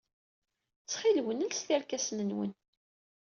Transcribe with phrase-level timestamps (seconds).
[0.79, 2.51] Ttxil-wen, lset irkasen-nwen.